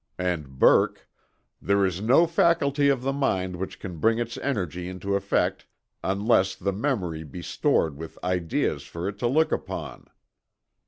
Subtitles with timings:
[0.17, 1.07] And Burke:
[1.61, 5.67] "There is no faculty of the mind which can bring its energy into effect
[6.03, 10.07] unless the memory be stored with ideas for it to look upon."